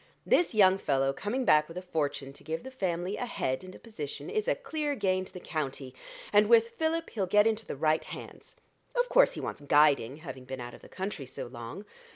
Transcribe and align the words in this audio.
This 0.25 0.55
young 0.55 0.79
fellow 0.79 1.13
coming 1.13 1.45
back 1.45 1.67
with 1.67 1.77
a 1.77 1.81
fortune 1.83 2.33
to 2.33 2.43
give 2.43 2.63
the 2.63 2.71
family 2.71 3.17
a 3.17 3.27
head 3.27 3.63
and 3.63 3.75
a 3.75 3.77
position 3.77 4.31
is 4.31 4.47
a 4.47 4.55
clear 4.55 4.95
gain 4.95 5.25
to 5.25 5.31
the 5.31 5.39
county; 5.39 5.93
and 6.33 6.47
with 6.49 6.69
Philip 6.71 7.11
he'll 7.11 7.27
get 7.27 7.45
into 7.45 7.67
the 7.67 7.75
right 7.75 8.03
hands 8.05 8.55
of 8.99 9.09
course 9.09 9.33
he 9.33 9.41
wants 9.41 9.61
guiding, 9.61 10.17
having 10.17 10.45
been 10.45 10.59
out 10.59 10.73
of 10.73 10.81
the 10.81 10.89
country 10.89 11.27
so 11.27 11.45
long. 11.45 11.85